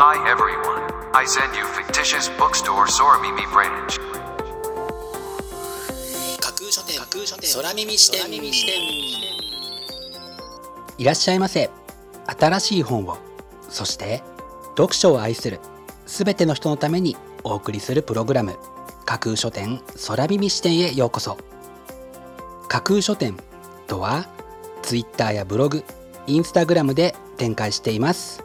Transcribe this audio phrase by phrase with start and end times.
[0.00, 3.98] Hi everyone, I send you fictitious bookstore Soramimi branch.
[6.38, 8.32] 架空書店架空書店空耳視点
[10.98, 11.68] いらっしゃいませ。
[12.26, 13.18] 新しい本を
[13.68, 14.22] そして
[14.76, 15.58] 読書を愛する
[16.06, 18.56] すべての人のためにお送りするプログラム。
[19.04, 21.36] 架空書店空耳視点へようこそ。
[22.68, 23.36] 架空書店
[23.88, 24.28] とは
[24.82, 25.82] ツイッターやブログ
[26.28, 28.44] インスタグラムで展開しています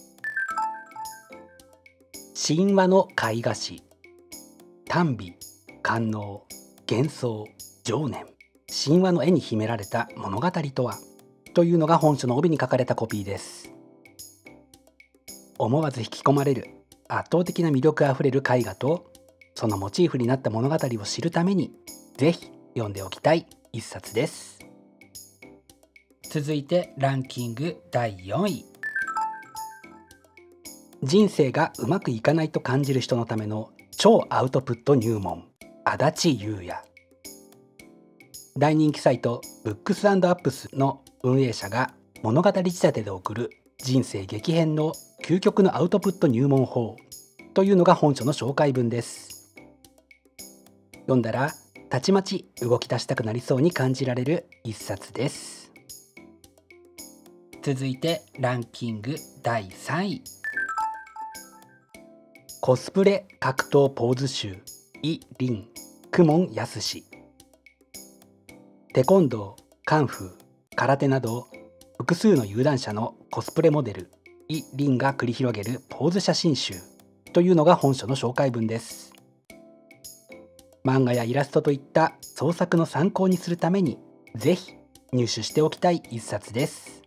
[2.43, 3.83] 神話の絵画師
[4.87, 5.35] 短美
[5.83, 6.41] 官能
[6.89, 7.45] 幻想
[7.83, 8.25] 情念。
[8.67, 10.97] 神話の絵に秘められた物語とは？
[11.53, 13.71] というのが本書の帯に書かれたコピーです。
[15.59, 16.65] 思わず引き込まれる
[17.07, 19.13] 圧倒的な魅力あふれる絵画と
[19.53, 21.71] そのモチーフになった物語を知るために
[22.17, 24.57] ぜひ読んでおきたい一冊です。
[26.23, 28.70] 続いてランキング第4位。
[31.03, 35.45] 人生がうまくいかないと感じる人のための超アウトプット入門。
[35.83, 36.75] 安達裕哉。
[38.55, 44.93] 大人気サイト Books&Apps の運営者が物語仕立てで送る人生激変の
[45.25, 46.97] 究極のアウトプット入門法
[47.55, 49.55] というのが本書の紹介文です。
[50.93, 51.51] 読んだら
[51.89, 55.71] たちまち動き出したくなりそうに感じられる一冊です。
[57.63, 60.40] 続いてランキング第3位。
[62.63, 64.61] コスプレ格闘ポーズ集。
[65.01, 65.67] イ・リン・
[66.11, 67.05] クモン・ヤスシ。
[68.93, 71.47] テコンドー、カンフー、空手など
[71.97, 74.11] 複数の有段者のコスプレモデル。
[74.47, 76.75] イ・リンが繰り広げるポーズ写真集。
[77.33, 79.11] というのが本書の紹介文です。
[80.85, 83.97] 漫画やイラストといった創作の参考にするために
[84.35, 84.75] ぜひ
[85.11, 87.01] 入手しておきたい一冊です。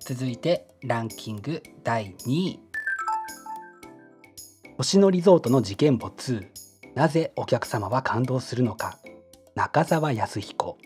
[0.00, 2.69] 続いてランキング第2位。
[4.80, 6.46] 星野リゾートの事件簿2
[6.94, 8.98] なぜお客様は感動するのか。
[9.54, 10.78] 中澤康彦。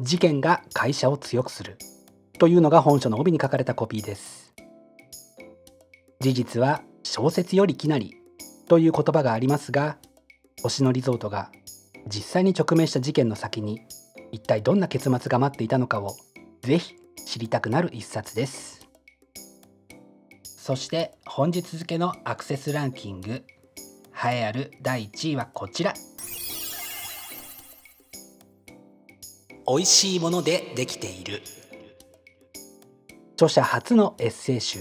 [0.00, 1.78] 事件が会社を強くする。
[2.38, 4.52] というのが本書の帯に書かれたコピーです。
[6.20, 8.18] 事実は小説よりきなり。
[8.68, 9.96] という言葉がありますが
[10.62, 11.50] 星野リゾートが
[12.06, 13.80] 実際に直面した事件の先に
[14.30, 16.14] 一体どんな結末が待っていたのかを
[16.60, 18.75] ぜひ知りたくなる一冊です。
[20.66, 25.94] そして本日付のアクセスランキング栄えある第1位はこちら。
[29.68, 31.40] 美味しいものでできている。
[33.34, 34.80] 著者初のエッセイ集。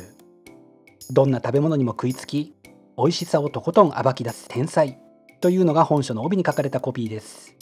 [1.12, 2.56] どんな食べ物にも食いつき
[2.98, 4.98] 美味しさをとことん暴き出す天才。
[5.40, 7.56] というのが本書の帯に書かれたコピーです。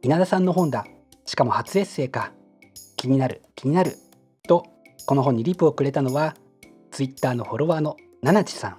[0.00, 0.86] 稲田さんの本だ。
[1.26, 2.32] しかも初エッセイか。
[2.96, 3.98] 気になる気になる。
[4.48, 4.64] と
[5.04, 6.34] この本にリプをくれたのは
[6.94, 8.78] ツイッターのフォロワーのななちさん。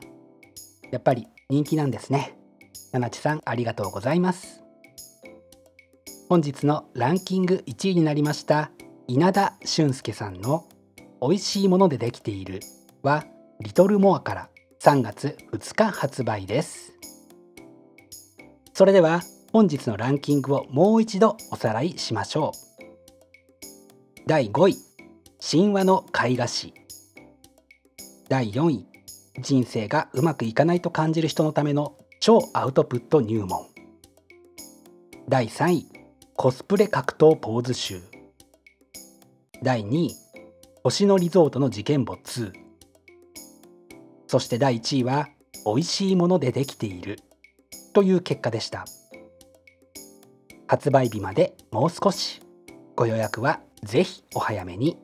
[0.90, 2.38] やっぱり人気なんですね。
[2.94, 4.64] ななちさんありがとうございます。
[6.30, 8.72] 本日のランキング1位になりました
[9.08, 10.66] 稲田俊介さんの
[11.22, 12.62] 美味しいものでできている
[13.04, 13.26] は
[13.60, 14.50] リトルモアから
[14.82, 16.94] 3月2日発売です。
[18.74, 22.54] それでは本日のランキングをもう一度おさらいしましょ
[24.24, 24.26] う。
[24.26, 24.78] 第5位
[25.42, 26.74] 神話の絵画師
[28.28, 28.86] 第4位。
[29.40, 33.68] 人生がうまくいかないと感じる人のための超アウトプット入門。
[35.30, 35.88] 第3位。
[36.36, 38.02] コスプレ格闘ポーズ集。
[39.62, 40.16] 第2位。
[40.84, 42.52] 星野リゾートの事件簿2
[44.28, 45.30] そして第1位は
[45.66, 47.20] 美味しいものでできている。
[47.94, 48.86] という結果でした。
[50.68, 52.42] 発売日までもう少し。
[52.96, 54.98] ご予約はぜひお早めに。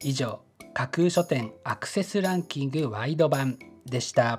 [0.00, 0.45] 以上。
[0.78, 4.38] 架空書店アクセスランキングワイド版でした。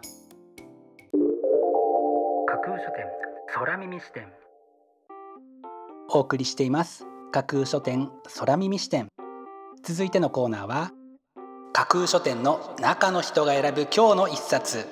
[2.46, 3.06] 架空書店
[3.56, 4.28] 空耳視点。
[6.12, 7.08] お送りしています。
[7.32, 9.08] 架空書店空耳視点。
[9.82, 10.92] 続いてのコーナーは
[11.74, 14.86] 架空書店の中の人が選ぶ今日の一冊。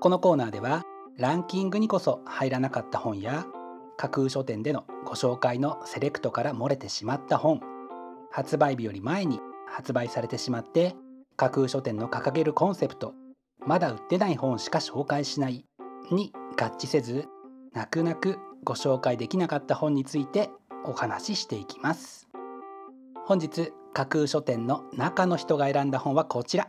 [0.00, 0.82] このコーナーでは
[1.16, 3.46] ランキングにこそ入らなかった本や
[3.96, 7.60] 架空書店でのご紹介のセレクトから漏れてしまった本
[8.30, 10.94] 発売日より前に発売されてしまって
[11.36, 13.14] 架空書店の掲げるコンセプト
[13.66, 15.64] まだ売ってない本しか紹介しない
[16.10, 17.26] に合致せず
[17.74, 20.50] 泣く泣くご紹介できなかった本について
[20.84, 22.28] お話ししていきます。
[23.26, 26.68] 本日架空書店の中の人が選んだ本はこちら。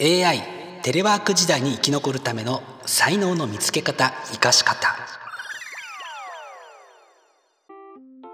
[0.00, 0.42] AI
[0.82, 5.03] テレワーク時代に生き残るための才能の見つけ方生かし方。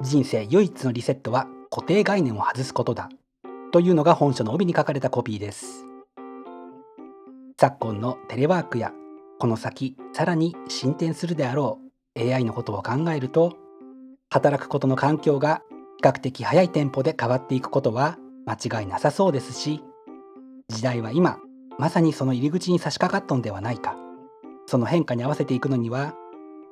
[0.03, 3.11] 人生唯一のリセットは固定概念を外すことだ。
[3.73, 5.87] というのが本書の帯に書かれたコピーです。
[7.61, 8.93] 昨今のテレワークや
[9.39, 11.79] この先さらに進展するであろ
[12.17, 13.59] う AI のことを考えると
[14.31, 15.63] 働くことの環境が
[15.99, 18.17] 比較的早いテンポで変わっていくことは
[18.47, 19.83] 間違いなさそうですし
[20.69, 21.39] 時代は今
[21.79, 23.97] まさにその入り口に差し掛かったのではないか。
[24.67, 26.15] その変化に合わせていくのには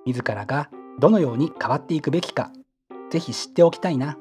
[0.07, 0.71] 自らが
[1.01, 2.53] どのように変わっていくべきか
[3.10, 4.16] ぜひ知っておきたいな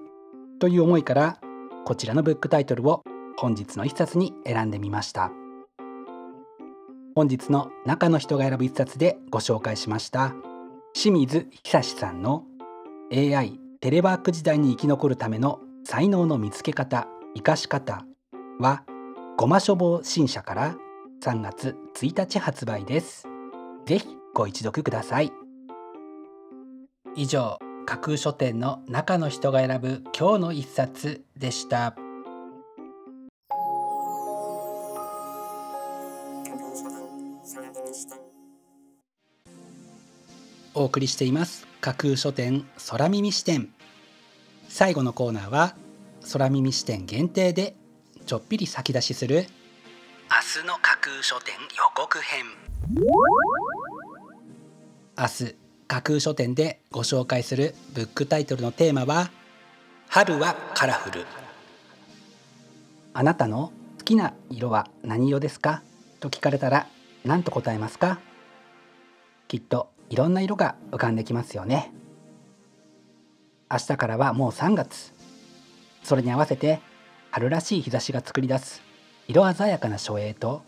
[0.60, 1.40] という思いから
[1.86, 3.04] こちらのブックタイトルを
[3.38, 5.32] 本日の一冊に選んでみました。
[7.18, 10.36] 本日の中の人が選ぶ一冊でご紹介しました
[10.94, 12.44] 清水久志さんの
[13.12, 18.06] AI テレワーク時代に生き残るための才能の見つけ方生かし方
[18.60, 18.84] は
[19.36, 20.76] ごま書房新社から
[21.24, 23.28] 3月1日発売です。
[23.88, 24.06] ぜひ
[24.36, 25.32] ご一読ください。
[27.16, 27.67] 以上。
[27.88, 31.96] 架空書店の中の人が選ぶ今日の一冊でした。
[40.74, 41.66] お送りしています。
[41.80, 43.70] 架空書店空耳視点。
[44.68, 45.74] 最後のコーナーは
[46.34, 47.74] 空耳視点限定で
[48.26, 49.46] ちょっぴり先出しする
[50.30, 52.48] 明日の架空書店予告編。
[55.18, 59.32] 明日架空書店でご紹介するブックタイトルのテーマは
[60.10, 61.26] 春はカラフル。
[63.14, 65.82] あなたの好きな色は何色ですか？
[66.20, 66.88] と聞かれたら
[67.24, 68.20] 何と答えますか？
[69.48, 71.94] きっといろんな色が浮かんできますよね。
[73.72, 75.14] 明日からはもう3月。
[76.04, 76.82] それに合わせて
[77.32, 78.82] 春らしい日差しが作り出す
[79.28, 80.64] 色鮮やかな書影と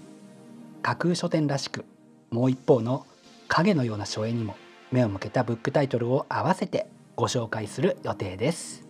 [0.81, 1.83] 架空書店らしく
[2.29, 3.05] もう一方の
[3.49, 4.55] 影のような書影にも
[4.91, 8.85] 目を向けたブックタイトルを合わせてご紹介する予定です。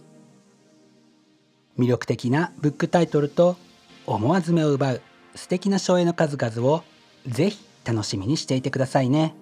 [1.77, 3.57] 魅力的なブックタイトルと
[4.05, 5.01] 思わず目を奪う
[5.35, 6.83] 素敵な書影の数々を
[7.25, 9.33] ぜひ楽しみにしていてくださいね。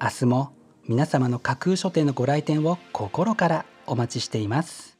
[0.00, 0.52] 明日も
[0.86, 4.98] 皆様の架空書店のご来店を心からお待ちしています。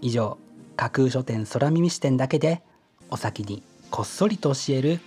[0.00, 0.38] 以上
[0.76, 2.62] 架空書店空耳視点だけで
[3.10, 5.00] お先にこっそりと教える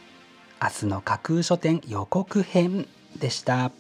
[0.62, 2.88] 明日の架空書店予告編
[3.20, 3.72] でした。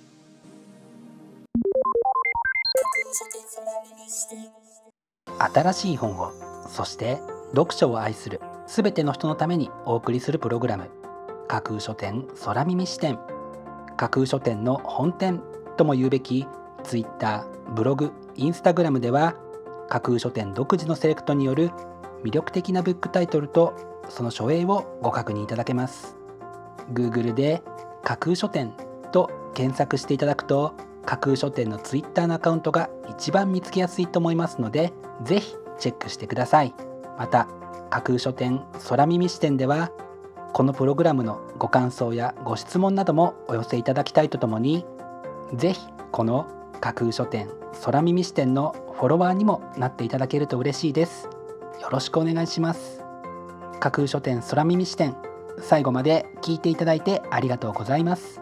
[5.40, 6.32] 新しい本を
[6.68, 7.20] そして
[7.52, 10.90] 読書を愛するすべての人のためにお送りするプログラム。
[11.48, 13.20] 架空書店空耳視点。
[13.98, 15.42] 架空書店の本店
[15.78, 16.48] とも言うべき
[16.84, 19.36] Twitter ブログインスタグラムでは
[19.90, 21.72] 架空書店独自のセレクトによる
[22.24, 26.16] 魅力的なブックタイトルとその書影をご確認いただけます。
[26.92, 27.62] Google で
[28.04, 28.74] 架空書店
[29.12, 30.74] と検索していただくと
[31.06, 34.94] 架空書店の Twitter のアカウントが一番見つけやすいと思いますので
[35.24, 36.74] ぜひチェックしてください。
[37.18, 37.48] また
[37.90, 39.92] 架空書店空耳視点では
[40.54, 44.86] このプログラムのご感想やご質問などもお寄せいただきたいとともに
[45.54, 45.80] ぜひ
[46.12, 46.48] この
[46.80, 47.50] 架空書店
[47.84, 51.30] 空耳視点のフォロワーにもなっていただけると嬉しいです。
[51.82, 53.04] よろしくお願いします
[53.80, 55.16] 架空書店空耳視点
[55.60, 58.42] 最後まで聞いていただいてありがとうございます。